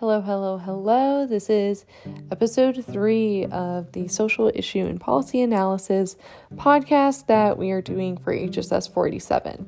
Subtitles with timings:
[0.00, 1.26] Hello, hello, hello.
[1.26, 1.84] This is
[2.30, 6.16] episode three of the Social Issue and Policy Analysis
[6.54, 9.66] podcast that we are doing for HSS 487.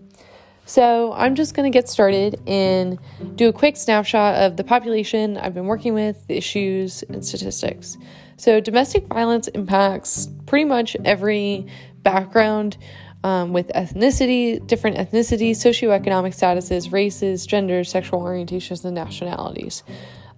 [0.66, 2.96] So, I'm just going to get started and
[3.35, 7.99] do a quick snapshot of the population I've been working with, the issues, and statistics.
[8.37, 11.67] So, domestic violence impacts pretty much every
[12.05, 12.77] background
[13.25, 19.82] um, with ethnicity, different ethnicities, socioeconomic statuses, races, genders, sexual orientations, and nationalities.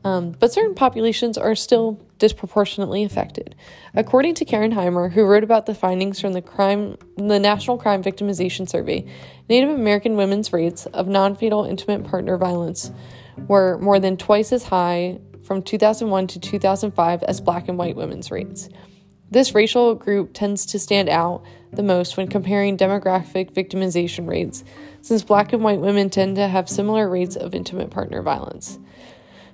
[0.05, 3.55] Um, but certain populations are still disproportionately affected.
[3.95, 8.03] According to Karen Heimer, who wrote about the findings from the crime, the National Crime
[8.03, 9.07] Victimization Survey,
[9.49, 12.91] Native American women's rates of non-fatal intimate partner violence
[13.49, 18.31] were more than twice as high from 2001 to 2005 as black and white women's
[18.31, 18.69] rates.
[19.31, 24.63] This racial group tends to stand out the most when comparing demographic victimization rates,
[25.01, 28.79] since black and white women tend to have similar rates of intimate partner violence.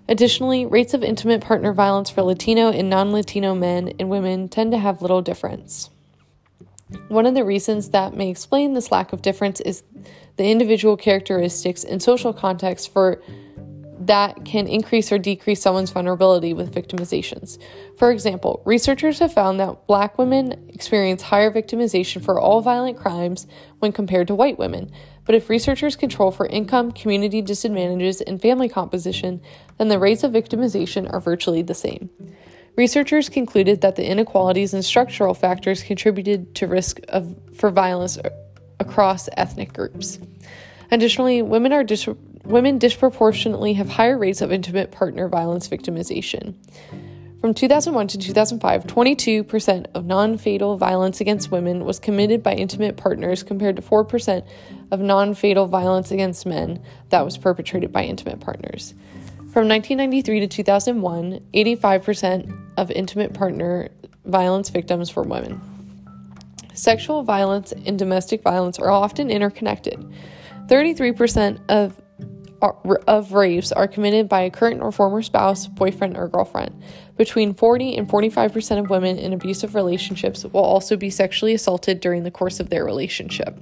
[0.09, 4.73] Additionally, rates of intimate partner violence for Latino and non Latino men and women tend
[4.73, 5.91] to have little difference.
[7.09, 9.83] One of the reasons that may explain this lack of difference is
[10.37, 13.23] the individual characteristics and social context for
[14.01, 17.59] that can increase or decrease someone's vulnerability with victimizations.
[17.99, 23.47] For example, researchers have found that black women experience higher victimization for all violent crimes
[23.81, 24.91] when compared to white women,
[25.29, 29.43] but if researchers control for income, community disadvantages, and family composition,
[29.77, 32.09] then the rates of victimization are virtually the same.
[32.77, 38.17] Researchers concluded that the inequalities and structural factors contributed to risk of, for violence
[38.81, 40.19] across ethnic groups.
[40.91, 42.09] Additionally, women are dis-
[42.47, 46.55] women disproportionately have higher rates of intimate partner violence victimization.
[47.41, 52.97] From 2001 to 2005, 22% of non fatal violence against women was committed by intimate
[52.97, 54.45] partners compared to 4%
[54.91, 58.95] of non fatal violence against men that was perpetrated by intimate partners.
[59.53, 63.89] From 1993 to 2001, 85% of intimate partner
[64.25, 65.61] violence victims were women.
[66.75, 69.99] Sexual violence and domestic violence are often interconnected.
[70.67, 72.01] 33% of
[72.61, 76.83] of rapes are committed by a current or former spouse, boyfriend, or girlfriend.
[77.17, 82.25] Between 40 and 45% of women in abusive relationships will also be sexually assaulted during
[82.25, 83.59] the course of their relationship.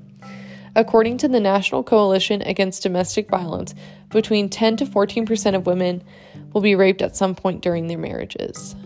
[0.76, 3.74] According to the National Coalition Against Domestic Violence,
[4.10, 6.04] between 10 to 14% of women
[6.52, 8.76] will be raped at some point during their marriages.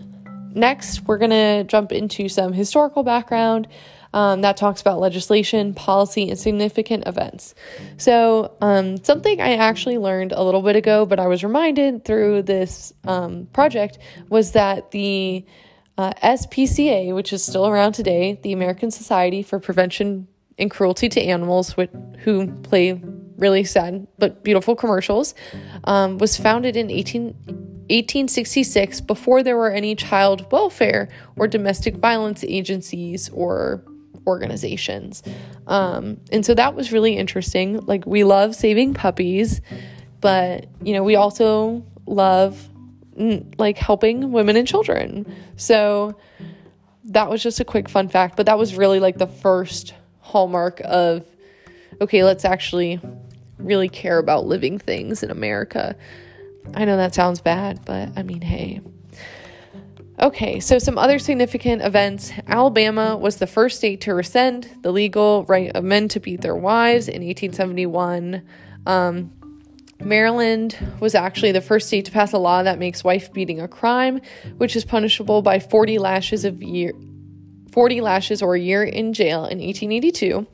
[0.53, 3.67] Next, we're going to jump into some historical background
[4.13, 7.55] um, that talks about legislation, policy, and significant events.
[7.97, 12.43] So, um, something I actually learned a little bit ago, but I was reminded through
[12.43, 15.45] this um, project, was that the
[15.97, 20.27] uh, SPCA, which is still around today, the American Society for Prevention
[20.61, 23.01] and Cruelty to Animals, which, who play
[23.37, 25.33] really sad but beautiful commercials,
[25.85, 32.43] um, was founded in 18, 1866 before there were any child welfare or domestic violence
[32.43, 33.83] agencies or
[34.27, 35.23] organizations.
[35.67, 37.79] Um, and so that was really interesting.
[37.79, 39.61] Like, we love saving puppies,
[40.21, 42.69] but, you know, we also love
[43.57, 45.35] like helping women and children.
[45.55, 46.17] So
[47.05, 49.93] that was just a quick fun fact, but that was really like the first
[50.31, 51.25] hallmark of
[51.99, 52.99] okay, let's actually
[53.57, 55.95] really care about living things in America.
[56.73, 58.81] I know that sounds bad, but I mean, hey.
[60.19, 62.31] Okay, so some other significant events.
[62.47, 66.55] Alabama was the first state to rescind the legal right of men to beat their
[66.55, 68.43] wives in 1871.
[68.85, 69.31] Um,
[69.99, 73.67] Maryland was actually the first state to pass a law that makes wife beating a
[73.67, 74.21] crime,
[74.57, 76.93] which is punishable by 40 lashes of year
[77.71, 80.45] 40 lashes or a year in jail in 1882.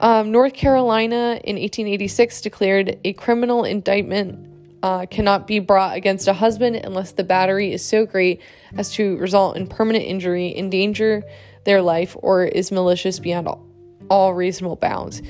[0.00, 4.50] Um, North Carolina in 1886 declared a criminal indictment
[4.82, 8.40] uh, cannot be brought against a husband unless the battery is so great
[8.76, 11.22] as to result in permanent injury, endanger
[11.64, 13.66] their life, or is malicious beyond all,
[14.10, 15.22] all reasonable bounds.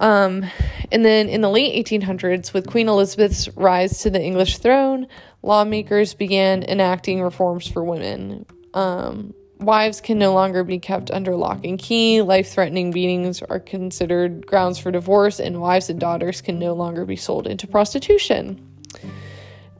[0.00, 0.44] Um,
[0.90, 5.06] and then in the late 1800s, with Queen Elizabeth's rise to the English throne,
[5.42, 8.46] lawmakers began enacting reforms for women.
[8.74, 13.60] Um, wives can no longer be kept under lock and key, life threatening beatings are
[13.60, 18.66] considered grounds for divorce, and wives and daughters can no longer be sold into prostitution.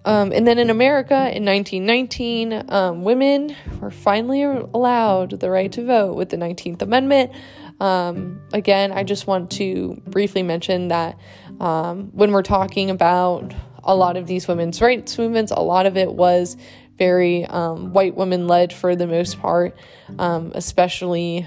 [0.05, 5.85] Um, and then in America in 1919, um, women were finally allowed the right to
[5.85, 7.33] vote with the 19th Amendment.
[7.81, 11.19] Um, again, I just want to briefly mention that
[11.61, 13.53] um, when we're talking about
[13.85, 16.57] a lot of these women's rights movements, a lot of it was
[17.01, 19.75] very um, white women led for the most part,
[20.19, 21.47] um, especially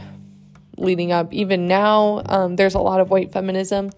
[0.78, 1.32] leading up.
[1.32, 3.92] Even now, um, there's a lot of white feminism.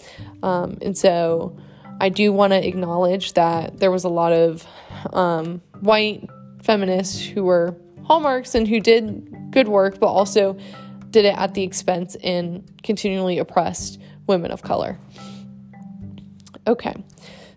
[0.44, 1.58] Um, and so
[2.02, 4.68] I do want to acknowledge that there was a lot of
[5.14, 6.30] um, white
[6.62, 7.74] feminists who were
[8.04, 10.58] hallmarks and who did good work, but also
[11.10, 13.98] did it at the expense and continually oppressed
[14.28, 15.00] women of color.
[16.68, 16.96] Okay,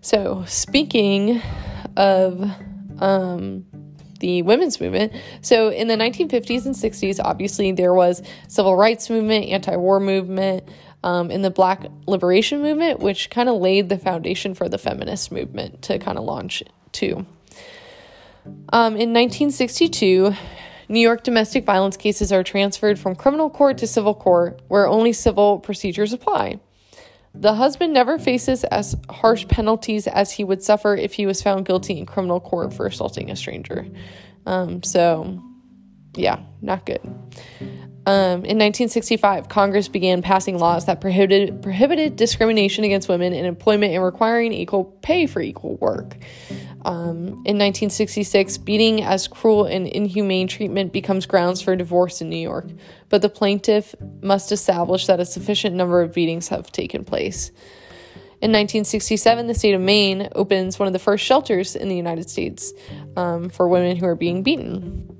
[0.02, 1.42] so speaking
[1.96, 2.48] of
[3.00, 3.64] um,
[4.20, 5.12] the women's movement.
[5.42, 10.68] So in the 1950s and 60s, obviously there was civil rights movement, anti-war movement,
[11.04, 15.30] um, in the Black liberation movement, which kind of laid the foundation for the feminist
[15.30, 16.62] movement to kind of launch
[16.92, 17.24] too.
[18.70, 20.34] Um, in 1962,
[20.88, 25.12] New York domestic violence cases are transferred from criminal court to civil court, where only
[25.12, 26.58] civil procedures apply.
[27.40, 31.66] The husband never faces as harsh penalties as he would suffer if he was found
[31.66, 33.86] guilty in criminal court for assaulting a stranger.
[34.44, 35.40] Um, so,
[36.14, 37.00] yeah, not good.
[38.06, 43.94] Um, in 1965, Congress began passing laws that prohibited, prohibited discrimination against women in employment
[43.94, 46.16] and requiring equal pay for equal work.
[46.84, 52.36] Um, in 1966, beating as cruel and inhumane treatment becomes grounds for divorce in New
[52.36, 52.66] York,
[53.08, 57.50] but the plaintiff must establish that a sufficient number of beatings have taken place.
[58.40, 62.30] In 1967, the state of Maine opens one of the first shelters in the United
[62.30, 62.72] States
[63.16, 65.16] um, for women who are being beaten.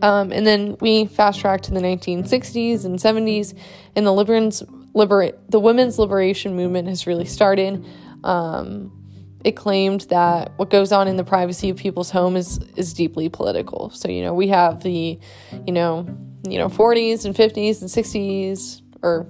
[0.00, 3.54] Um, and then we fast track to the 1960s and 70s,
[3.94, 4.62] and the liberans,
[4.94, 7.84] libera- the women's liberation movement has really started.
[8.24, 8.96] Um,
[9.44, 13.28] it claimed that what goes on in the privacy of people's home is is deeply
[13.28, 13.90] political.
[13.90, 15.18] So you know we have the,
[15.66, 16.06] you know,
[16.44, 19.26] you know 40s and 50s and 60s, or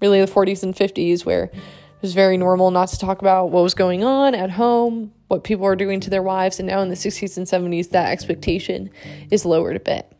[0.00, 3.62] really the 40s and 50s, where it was very normal not to talk about what
[3.62, 6.88] was going on at home, what people are doing to their wives, and now in
[6.88, 8.90] the 60s and 70s that expectation
[9.30, 10.12] is lowered a bit.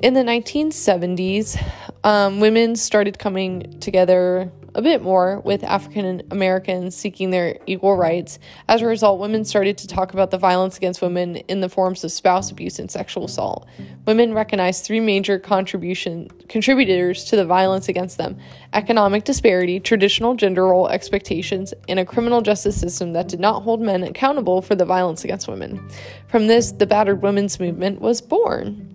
[0.00, 1.62] In the 1970s,
[2.02, 8.38] um, women started coming together a bit more with African Americans seeking their equal rights.
[8.68, 12.04] As a result, women started to talk about the violence against women in the forms
[12.04, 13.66] of spouse abuse and sexual assault.
[14.06, 18.38] Women recognized three major contribution contributors to the violence against them:
[18.72, 23.80] economic disparity, traditional gender role expectations, and a criminal justice system that did not hold
[23.80, 25.86] men accountable for the violence against women.
[26.28, 28.88] From this, the battered women's movement was born.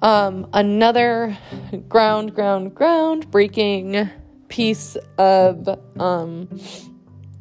[0.00, 1.36] Um, another
[1.88, 4.08] ground, ground, ground breaking
[4.48, 5.68] piece of
[6.00, 6.48] um,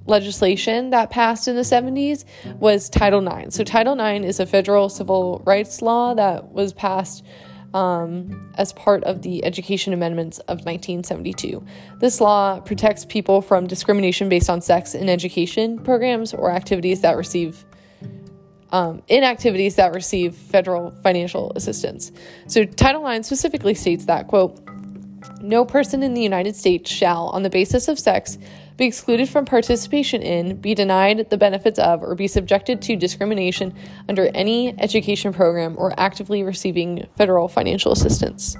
[0.07, 2.25] legislation that passed in the 70s
[2.59, 3.53] was Title IX.
[3.53, 7.23] So, Title IX is a federal civil rights law that was passed
[7.73, 11.63] um, as part of the Education Amendments of 1972.
[11.99, 17.17] This law protects people from discrimination based on sex in education programs or activities that
[17.17, 17.63] receive.
[18.73, 22.11] Um, in activities that receive federal financial assistance.
[22.47, 24.59] So, Title IX specifically states that, quote,
[25.41, 28.37] no person in the United States shall, on the basis of sex,
[28.77, 33.73] be excluded from participation in, be denied the benefits of, or be subjected to discrimination
[34.07, 38.55] under any education program or actively receiving federal financial assistance.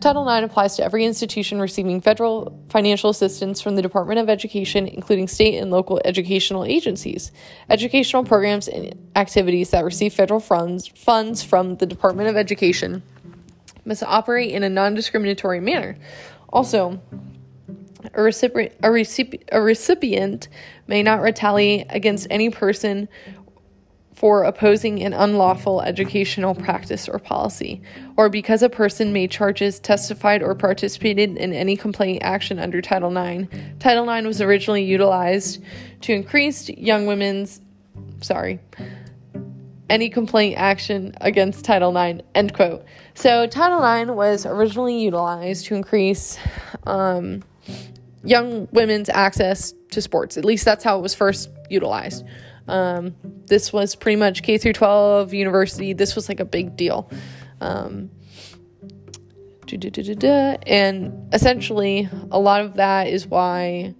[0.00, 4.86] Title IX applies to every institution receiving federal financial assistance from the Department of Education,
[4.86, 7.32] including state and local educational agencies.
[7.70, 13.02] Educational programs and activities that receive federal funds, funds from the Department of Education
[13.86, 15.96] must operate in a non discriminatory manner.
[16.50, 17.00] Also,
[18.14, 20.48] a recipient, a, recipient, a recipient
[20.86, 23.08] may not retaliate against any person
[24.16, 27.82] for opposing an unlawful educational practice or policy,
[28.16, 33.14] or because a person made charges, testified, or participated in any complaint action under Title
[33.14, 33.46] IX.
[33.78, 35.62] Title IX was originally utilized
[36.00, 37.60] to increase young women's,
[38.22, 38.58] sorry,
[39.88, 42.84] any complaint action against Title IX, end quote.
[43.14, 46.38] So, Title IX was originally utilized to increase
[46.84, 47.42] um,
[48.24, 50.36] young women's access to sports.
[50.36, 52.24] At least that's how it was first utilized.
[52.68, 53.14] Um,
[53.46, 55.92] this was pretty much K through 12 university.
[55.92, 57.10] This was like a big deal.
[57.60, 58.10] Um,
[60.66, 63.94] and essentially, a lot of that is why,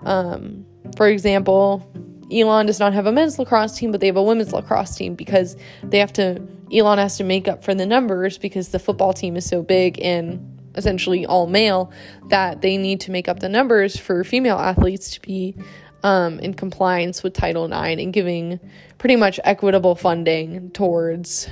[0.00, 0.64] um,
[0.96, 1.90] for example,
[2.32, 5.14] Elon does not have a men's lacrosse team, but they have a women's lacrosse team
[5.14, 6.40] because they have to,
[6.72, 10.00] Elon has to make up for the numbers because the football team is so big
[10.00, 11.92] and essentially all male
[12.28, 15.54] that they need to make up the numbers for female athletes to be
[16.02, 18.60] um, in compliance with Title IX and giving
[18.98, 21.48] pretty much equitable funding towards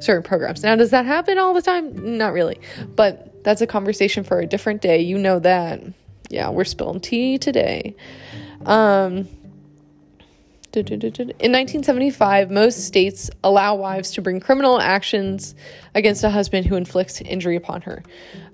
[0.00, 0.62] certain programs.
[0.62, 2.18] Now, does that happen all the time?
[2.18, 2.60] Not really,
[2.96, 5.00] but that's a conversation for a different day.
[5.00, 5.82] You know that.
[6.30, 7.94] Yeah, we're spilling tea today.
[8.64, 9.28] Um,
[11.38, 15.54] In 1975, most states allow wives to bring criminal actions
[15.94, 18.02] against a husband who inflicts injury upon her.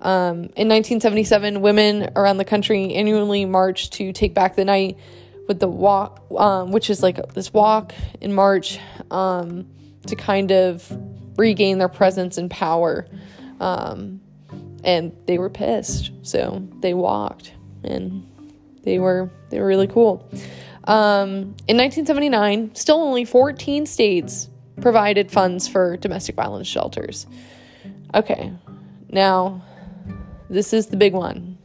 [0.00, 4.98] Um, in 1977, women around the country annually march to take back the night
[5.46, 8.78] with the walk, um, which is like this walk in March
[9.10, 9.66] um,
[10.06, 10.90] to kind of
[11.37, 13.06] regain their presence and power.
[13.60, 14.20] Um,
[14.84, 18.26] and they were pissed, so they walked, and
[18.84, 20.30] they were they were really cool.
[20.85, 24.49] Um, in 1979, still only 14 states
[24.80, 27.26] provided funds for domestic violence shelters.
[28.14, 28.52] Okay,
[29.11, 29.62] now
[30.49, 31.58] this is the big one.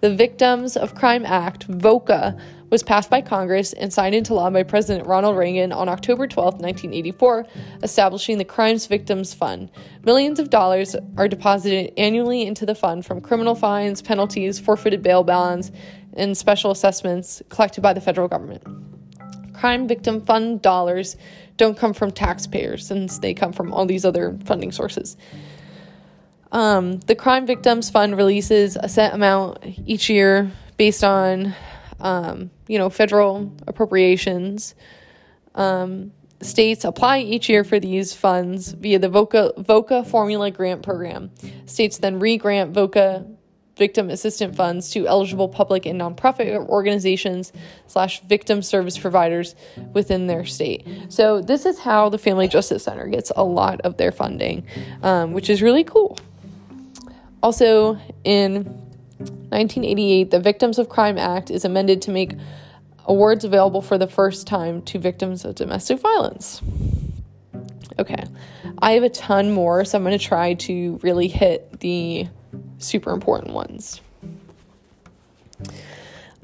[0.00, 4.62] The Victims of Crime Act, VOCA, was passed by Congress and signed into law by
[4.62, 7.46] President Ronald Reagan on October 12, 1984,
[7.82, 9.70] establishing the Crimes Victims Fund.
[10.02, 15.22] Millions of dollars are deposited annually into the fund from criminal fines, penalties, forfeited bail
[15.22, 15.72] bonds,
[16.16, 18.62] and special assessments collected by the federal government.
[19.54, 21.16] Crime Victim Fund dollars
[21.56, 25.16] don't come from taxpayers since they come from all these other funding sources.
[26.52, 31.54] Um, the Crime Victims Fund releases a set amount each year based on,
[32.00, 34.74] um, you know, federal appropriations.
[35.54, 41.30] Um, states apply each year for these funds via the VOCA, VOCA Formula Grant Program.
[41.66, 43.26] States then re-grant VOCA
[43.76, 47.52] victim assistance funds to eligible public and nonprofit organizations
[47.86, 49.54] slash victim service providers
[49.92, 50.86] within their state.
[51.08, 54.66] So this is how the Family Justice Center gets a lot of their funding,
[55.02, 56.18] um, which is really cool.
[57.42, 62.32] Also, in 1988, the Victims of Crime Act is amended to make
[63.06, 66.62] awards available for the first time to victims of domestic violence.
[67.98, 68.24] Okay,
[68.78, 72.26] I have a ton more, so I'm going to try to really hit the
[72.78, 74.00] super important ones.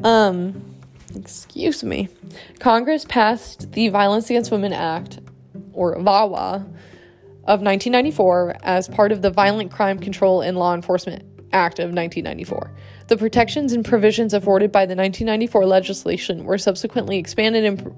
[0.02, 0.76] Um,
[1.14, 2.08] excuse me.
[2.58, 5.20] Congress passed the Violence Against Women Act,
[5.72, 6.64] or VAWA,
[7.44, 12.70] of 1994 as part of the Violent Crime Control and Law Enforcement Act of 1994.
[13.08, 17.94] The protections and provisions afforded by the 1994 legislation were subsequently expanded and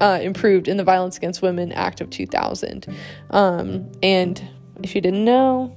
[0.00, 2.86] uh, improved in the Violence Against Women Act of 2000.
[3.30, 4.42] Um, and
[4.82, 5.76] if you didn't know,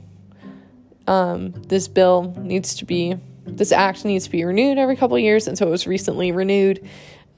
[1.12, 3.16] um, this bill needs to be,
[3.46, 6.88] this act needs to be renewed every couple years, and so it was recently renewed.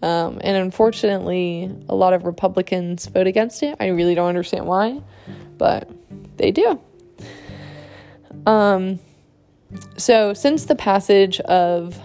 [0.01, 3.77] Um, and unfortunately, a lot of Republicans vote against it.
[3.79, 5.01] I really don't understand why
[5.57, 5.89] but
[6.37, 6.79] they do.
[8.45, 8.99] Um,
[9.97, 11.97] so since the passage of,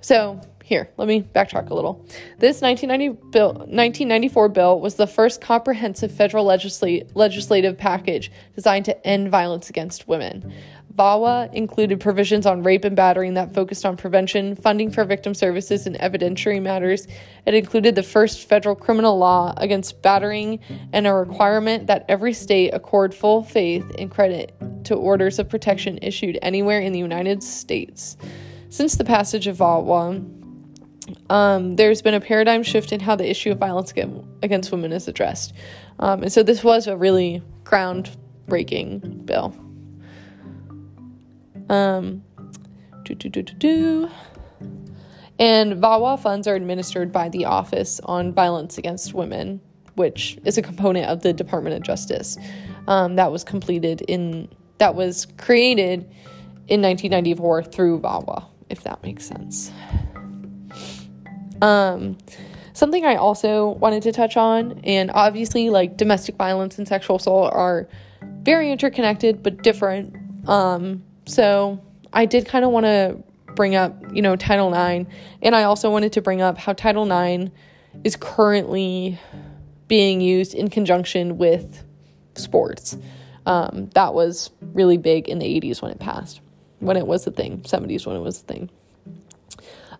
[0.00, 0.40] so
[0.72, 2.02] here, let me backtrack a little.
[2.38, 9.30] This 1990 bill, 1994 bill was the first comprehensive federal legislative package designed to end
[9.30, 10.50] violence against women.
[10.96, 15.86] VAWA included provisions on rape and battering that focused on prevention, funding for victim services,
[15.86, 17.06] and evidentiary matters.
[17.44, 20.58] It included the first federal criminal law against battering
[20.94, 25.98] and a requirement that every state accord full faith and credit to orders of protection
[26.00, 28.16] issued anywhere in the United States.
[28.70, 30.40] Since the passage of VAWA,
[31.30, 33.92] um, there's been a paradigm shift in how the issue of violence
[34.42, 35.52] against women is addressed.
[35.98, 39.54] Um, and so this was a really groundbreaking bill.
[41.68, 42.22] Um.
[45.38, 49.60] And VAWA funds are administered by the Office on Violence Against Women,
[49.96, 52.38] which is a component of the Department of Justice.
[52.86, 56.02] Um, that was completed in, that was created
[56.68, 59.72] in 1994 through VAWA, if that makes sense.
[61.62, 62.18] Um,
[62.74, 67.52] something I also wanted to touch on, and obviously, like domestic violence and sexual assault
[67.54, 67.88] are
[68.42, 70.14] very interconnected but different.
[70.48, 71.80] Um, so
[72.12, 73.22] I did kind of want to
[73.54, 75.08] bring up, you know, Title IX,
[75.40, 77.50] and I also wanted to bring up how Title IX
[78.04, 79.18] is currently
[79.86, 81.84] being used in conjunction with
[82.34, 82.96] sports.
[83.44, 86.40] Um, that was really big in the 80s when it passed,
[86.78, 88.70] when it was a thing, 70s when it was a thing.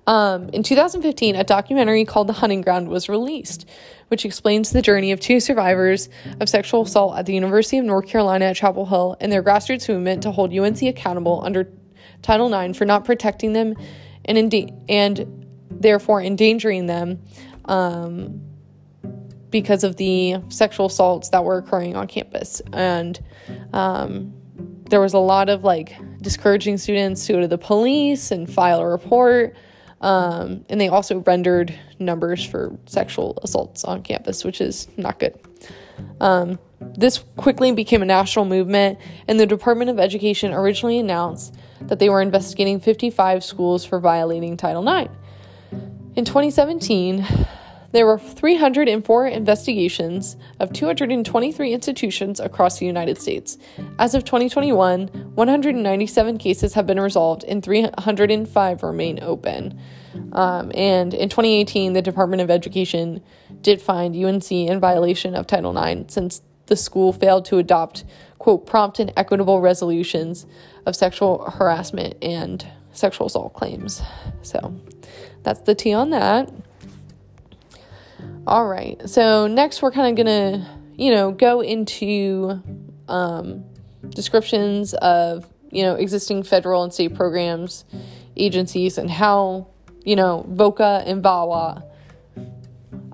[0.07, 3.69] Um, in 2015, a documentary called The Hunting Ground was released,
[4.09, 6.09] which explains the journey of two survivors
[6.41, 9.89] of sexual assault at the University of North Carolina at Chapel Hill and their grassroots
[9.89, 11.71] movement to hold UNC accountable under
[12.23, 13.75] Title IX for not protecting them
[14.25, 17.21] and, ende- and therefore endangering them
[17.67, 18.41] um,
[19.51, 22.61] because of the sexual assaults that were occurring on campus.
[22.73, 23.23] And
[23.73, 24.33] um,
[24.91, 28.81] there was a lot of like discouraging students to go to the police and file
[28.81, 29.55] a report.
[30.03, 35.39] Um, and they also rendered numbers for sexual assaults on campus, which is not good.
[36.21, 42.01] Um, this quickly became a national movement, and the Department of Education originally announced that
[42.01, 45.13] they were investigating 55 schools for violating Title IX.
[46.17, 47.25] In 2017,
[47.93, 53.59] There were 304 investigations of 223 institutions across the United States.
[53.99, 59.79] As of 2021, 197 cases have been resolved and 305 remain open.
[60.33, 63.23] Um, and in 2018, the Department of Education
[63.61, 68.05] did find UNC in violation of Title IX since the school failed to adopt,
[68.39, 70.47] quote, prompt and equitable resolutions
[70.87, 74.03] of sexual harassment and sexual assault claims.
[74.43, 74.75] So
[75.43, 76.51] that's the T on that.
[78.47, 79.01] All right.
[79.09, 82.63] So next, we're kind of going to, you know, go into
[83.09, 83.65] um,
[84.11, 87.85] descriptions of, you know, existing federal and state programs,
[88.37, 89.69] agencies, and how,
[90.05, 91.85] you know, VOCA and VAWA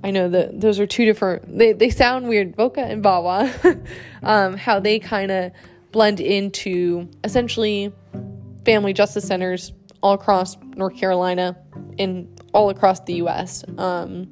[0.03, 1.59] I know that those are two different.
[1.59, 3.87] They they sound weird, VOCA and VAWA.
[4.23, 5.53] um, how they kind of
[5.93, 7.93] blend into essentially
[8.65, 9.73] family justice centers
[10.03, 11.57] all across North Carolina
[11.99, 13.65] and all across the U.S.
[13.77, 14.31] Um,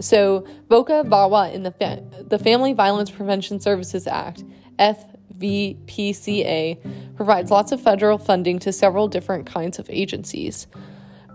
[0.00, 4.44] so VOCA VAWA in the fa- the Family Violence Prevention Services Act
[4.78, 6.78] FVPCA
[7.16, 10.66] provides lots of federal funding to several different kinds of agencies.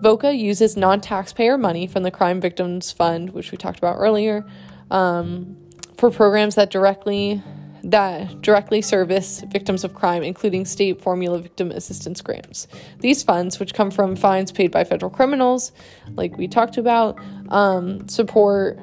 [0.02, 4.46] VOCA uses non taxpayer money from the Crime Victims Fund, which we talked about earlier,
[4.92, 5.58] um,
[5.98, 7.42] for programs that directly
[7.84, 12.68] that directly service victims of crime, including state formula victim assistance grants.
[13.00, 15.72] These funds, which come from fines paid by federal criminals,
[16.16, 17.20] like we talked about,
[17.50, 18.80] um, support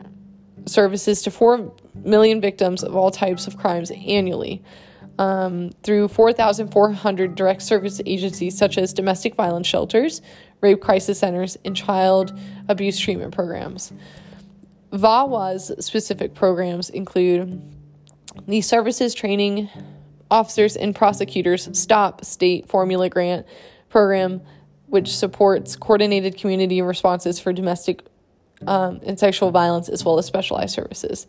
[0.66, 1.72] services to 4
[2.04, 4.62] million victims of all types of crimes annually.
[5.16, 10.20] Um, through 4,400 direct service agencies such as domestic violence shelters,
[10.60, 12.36] rape crisis centers, and child
[12.68, 13.92] abuse treatment programs.
[14.92, 17.62] VAWA's specific programs include
[18.46, 19.68] the Services Training
[20.30, 23.46] Officers and Prosecutors Stop State Formula Grant
[23.88, 24.40] Program,
[24.86, 28.04] which supports coordinated community responses for domestic
[28.66, 31.26] um, and sexual violence as well as specialized services.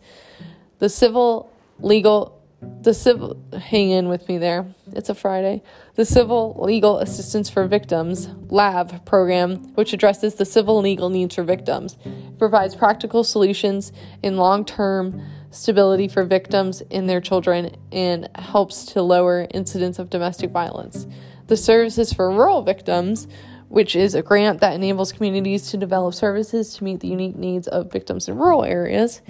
[0.78, 2.36] The Civil Legal
[2.82, 4.66] the civil hang in with me there.
[4.92, 5.62] It's a friday.
[5.94, 11.42] The civil legal assistance for victims LAV program which addresses the civil legal needs for
[11.42, 11.96] victims.
[12.38, 19.46] Provides practical solutions in long-term stability for victims and their children and helps to lower
[19.50, 21.06] incidents of domestic violence.
[21.46, 23.28] The services for rural victims
[23.68, 27.66] which is a grant that enables communities to develop services to meet the unique needs
[27.68, 29.20] of victims in rural areas.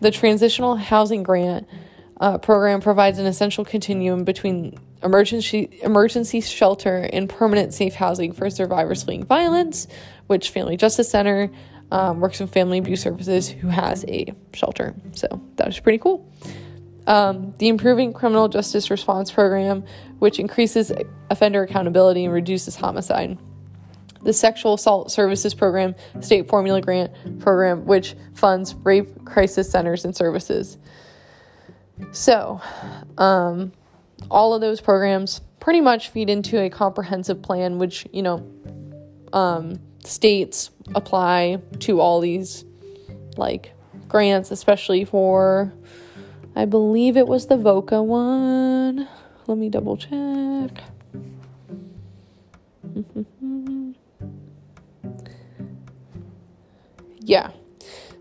[0.00, 1.68] The transitional housing grant
[2.20, 8.48] uh, program provides an essential continuum between emergency emergency shelter and permanent safe housing for
[8.50, 9.86] survivors fleeing violence,
[10.26, 11.50] which Family Justice Center
[11.90, 14.94] um, works in Family Abuse Services, who has a shelter.
[15.12, 16.30] So that is pretty cool.
[17.06, 19.84] Um, the Improving Criminal Justice Response Program,
[20.18, 20.92] which increases
[21.30, 23.38] offender accountability and reduces homicide.
[24.22, 30.16] The Sexual Assault Services Program, State Formula Grant Program, which funds rape crisis centers and
[30.16, 30.78] services.
[32.10, 32.60] So,
[33.18, 33.72] um,
[34.28, 38.44] all of those programs pretty much feed into a comprehensive plan, which, you know,
[39.32, 42.64] um, states apply to all these
[43.36, 43.72] like
[44.08, 45.72] grants, especially for,
[46.54, 49.08] I believe it was the VOCA one.
[49.46, 50.82] Let me double check.
[57.20, 57.50] yeah.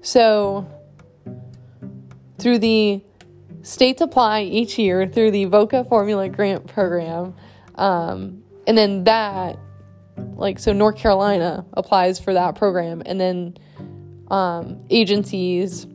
[0.01, 0.67] So,
[2.37, 3.01] through the
[3.65, 7.33] States apply each year through the VOCA Formula Grant Program.
[7.73, 9.57] Um, and then that,
[10.17, 13.01] like, so North Carolina applies for that program.
[13.05, 13.57] And then
[14.29, 15.85] um, agencies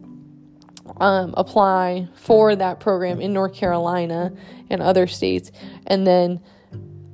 [0.97, 4.33] um, apply for that program in North Carolina
[4.69, 5.51] and other states.
[5.87, 6.41] And then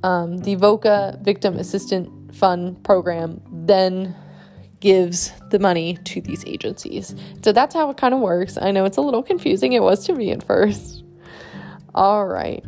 [0.03, 4.15] um, the VOCA Victim Assistant Fund program then
[4.79, 7.15] gives the money to these agencies.
[7.43, 8.57] So that's how it kind of works.
[8.61, 9.73] I know it's a little confusing.
[9.73, 11.03] It was to me at first.
[11.95, 12.63] All right.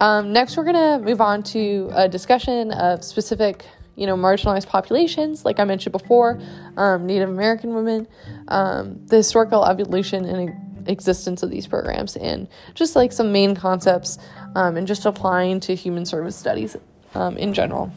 [0.00, 4.66] Um, next, we're going to move on to a discussion of specific, you know, marginalized
[4.66, 6.40] populations, like I mentioned before,
[6.78, 8.08] um, Native American women,
[8.48, 14.18] um, the historical evolution and existence of these programs, and just like some main concepts
[14.54, 16.76] um, and just applying to human service studies
[17.14, 17.92] um, in general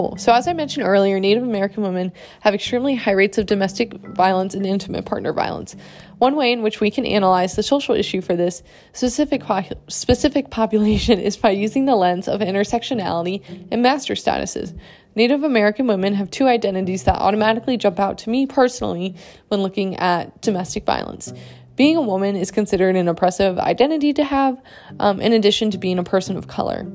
[0.00, 0.16] cool.
[0.16, 4.54] So, as I mentioned earlier, Native American women have extremely high rates of domestic violence
[4.54, 5.76] and intimate partner violence.
[6.20, 10.50] One way in which we can analyze the social issue for this specific, po- specific
[10.50, 14.78] population is by using the lens of intersectionality and master statuses.
[15.14, 19.16] Native American women have two identities that automatically jump out to me personally
[19.48, 21.32] when looking at domestic violence.
[21.76, 24.60] Being a woman is considered an oppressive identity to have,
[24.98, 26.86] um, in addition to being a person of color.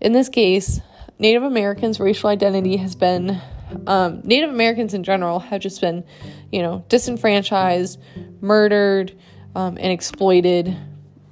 [0.00, 0.80] In this case,
[1.18, 3.42] Native Americans' racial identity has been
[3.86, 6.04] um, Native Americans in general have just been,
[6.52, 8.00] you know, disenfranchised,
[8.40, 9.16] murdered,
[9.54, 10.76] um, and exploited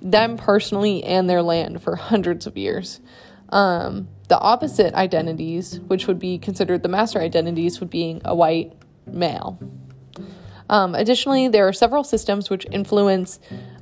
[0.00, 3.00] them personally and their land for hundreds of years.
[3.50, 8.72] Um, the opposite identities, which would be considered the master identities, would being a white
[9.06, 9.58] male.
[10.70, 13.38] Um, additionally, there are several systems which influence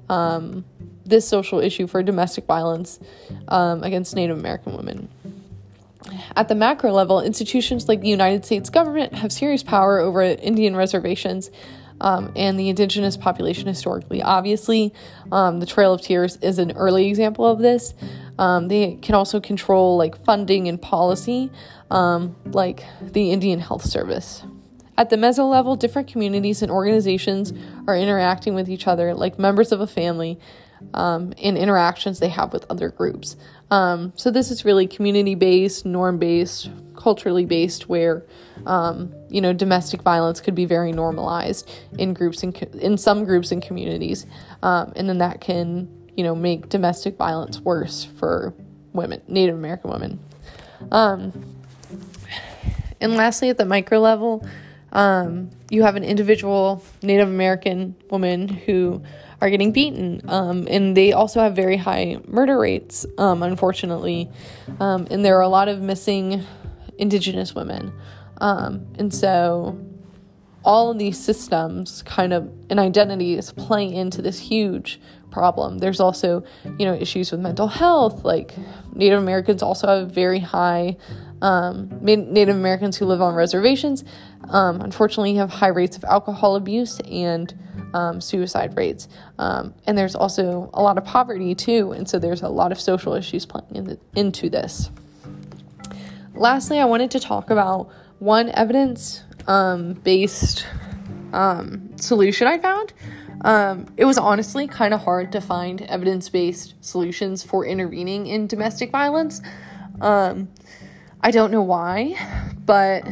[0.09, 0.65] um,
[1.05, 2.99] this social issue for domestic violence
[3.49, 5.09] um, against Native American women.
[6.37, 10.77] At the macro level, institutions like the United States government have serious power over Indian
[10.77, 11.51] reservations
[12.01, 14.23] um, and the indigenous population historically.
[14.23, 14.93] Obviously,
[15.31, 17.95] um, the Trail of Tears is an early example of this.
[18.39, 21.51] Um, they can also control like funding and policy,
[21.91, 24.43] um, like the Indian Health Service.
[24.97, 27.53] At the meso level, different communities and organizations
[27.87, 30.39] are interacting with each other like members of a family
[30.95, 33.37] um, in interactions they have with other groups.
[33.71, 38.25] Um, so this is really community based, norm based, culturally based, where
[38.67, 43.53] um, you know domestic violence could be very normalized in groups and in some groups
[43.53, 44.27] and communities,
[44.63, 48.53] um, and then that can you know make domestic violence worse for
[48.93, 50.19] women, Native American women.
[50.91, 51.33] Um,
[53.01, 54.47] and lastly, at the micro level,
[54.93, 59.03] um, you have an individual Native American woman who
[59.41, 60.21] are getting beaten.
[60.29, 64.31] Um, and they also have very high murder rates, um, unfortunately.
[64.79, 66.45] Um, and there are a lot of missing
[66.99, 67.93] Indigenous women.
[68.39, 69.79] Um, and so
[70.63, 75.01] all of these systems kind of and identities play into this huge
[75.31, 75.79] problem.
[75.79, 76.45] There's also,
[76.79, 78.25] you know, issues with mental health.
[78.25, 78.55] Like
[78.93, 80.97] Native Americans also have very high
[81.43, 84.05] um, Native Americans who live on reservations,
[84.49, 87.55] um, unfortunately, have high rates of alcohol abuse and
[87.95, 89.09] um, suicide rates.
[89.39, 92.81] Um, and there's also a lot of poverty too, and so there's a lot of
[92.81, 94.91] social issues playing in the, into this.
[96.35, 100.67] Lastly, I wanted to talk about one evidence um, based
[101.33, 102.93] um, solution I found.
[103.43, 108.47] Um, it was honestly kind of hard to find evidence based solutions for intervening in
[108.47, 109.41] domestic violence.
[110.01, 110.49] Um,
[111.23, 112.17] I don't know why,
[112.65, 113.07] but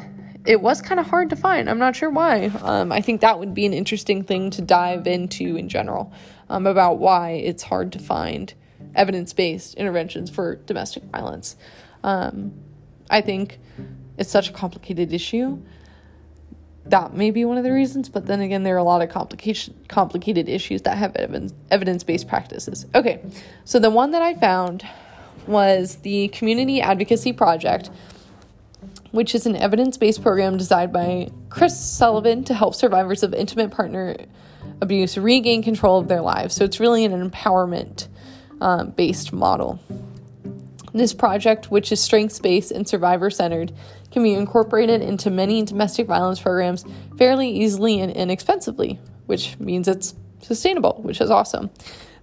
[0.46, 1.68] it was kind of hard to find.
[1.68, 2.46] I'm not sure why.
[2.62, 6.12] Um, I think that would be an interesting thing to dive into in general
[6.48, 8.54] um, about why it's hard to find
[8.94, 11.56] evidence based interventions for domestic violence.
[12.02, 12.54] Um,
[13.10, 13.58] I think
[14.16, 15.60] it's such a complicated issue.
[16.86, 19.10] That may be one of the reasons, but then again, there are a lot of
[19.10, 21.14] complication complicated issues that have
[21.70, 22.86] evidence based practices.
[22.94, 23.20] Okay,
[23.64, 24.86] so the one that I found
[25.48, 27.90] was the Community Advocacy Project,
[29.10, 33.70] which is an evidence based program designed by Cris Sullivan to help survivors of intimate
[33.70, 34.16] partner
[34.80, 36.54] abuse regain control of their lives.
[36.54, 38.08] So it's really an empowerment
[38.60, 39.80] um, based model.
[40.94, 43.72] This project, which is strengths based and survivor centered,
[44.10, 46.84] can be incorporated into many domestic violence programs
[47.18, 51.70] fairly easily and inexpensively, which means it's sustainable, which is awesome.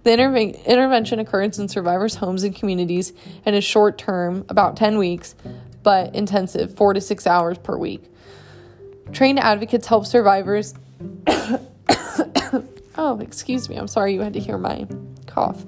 [0.06, 3.12] The interve- intervention occurs in survivors' homes and communities
[3.44, 5.34] and is short term, about 10 weeks,
[5.82, 8.04] but intensive, four to six hours per week.
[9.10, 10.74] Trained advocates help survivors.
[12.96, 13.74] oh, excuse me.
[13.74, 14.86] I'm sorry you had to hear my
[15.26, 15.66] cough.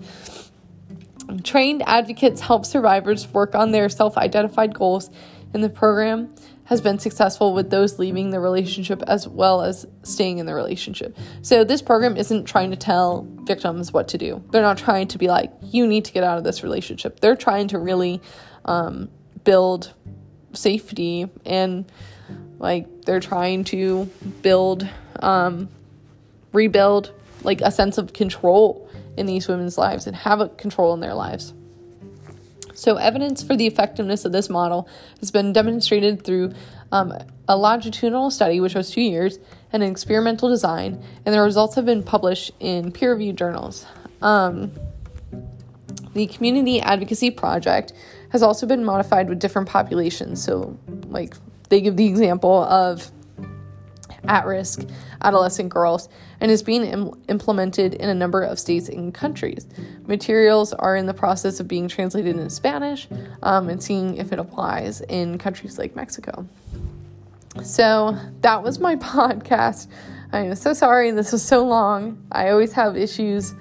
[1.43, 5.11] Trained advocates help survivors work on their self identified goals
[5.53, 6.33] in the program
[6.69, 11.17] has been successful with those leaving the relationship as well as staying in the relationship.
[11.41, 14.45] So, this program isn't trying to tell victims what to do.
[14.51, 17.21] They're not trying to be like, you need to get out of this relationship.
[17.21, 18.21] They're trying to really
[18.67, 19.09] um,
[19.45, 19.95] build
[20.53, 21.91] safety and
[22.59, 24.05] like they're trying to
[24.43, 24.87] build,
[25.21, 25.71] um,
[26.53, 31.01] rebuild like a sense of control in these women's lives and have a control in
[31.01, 31.55] their lives.
[32.79, 34.89] So, evidence for the effectiveness of this model
[35.19, 36.53] has been demonstrated through
[36.93, 37.13] um,
[37.49, 39.41] a longitudinal study, which was two years,
[39.73, 43.85] and an experimental design, and the results have been published in peer reviewed journals.
[44.23, 44.71] Um,
[46.15, 47.95] the Community Advocacy Project
[48.31, 50.41] has also been modified with different populations.
[50.41, 51.35] So, like,
[51.71, 53.11] they give the example of
[54.25, 54.87] at risk
[55.23, 56.09] adolescent girls
[56.41, 59.67] and is being Im- implemented in a number of states and countries.
[60.07, 63.09] Materials are in the process of being translated into Spanish
[63.43, 66.47] um, and seeing if it applies in countries like Mexico.
[67.63, 69.89] So that was my podcast.
[70.33, 72.23] I am so sorry this was so long.
[72.33, 73.55] I always have issues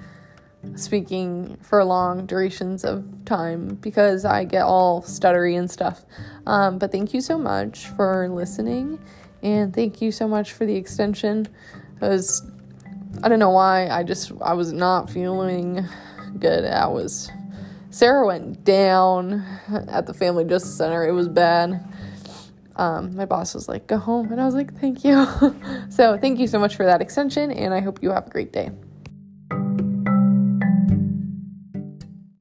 [0.74, 6.04] speaking for long durations of time because I get all stuttery and stuff.
[6.46, 8.98] Um, but thank you so much for listening
[9.42, 11.46] and thank you so much for the extension.
[12.00, 12.42] I was,
[13.22, 15.84] I don't know why, I just, I was not feeling
[16.38, 16.64] good.
[16.64, 17.30] I was,
[17.90, 19.44] Sarah went down
[19.88, 21.06] at the Family Justice Center.
[21.06, 21.84] It was bad.
[22.76, 24.30] um, my boss was like, go home.
[24.30, 25.26] And I was like, thank you.
[25.90, 27.50] so thank you so much for that extension.
[27.50, 28.70] And I hope you have a great day.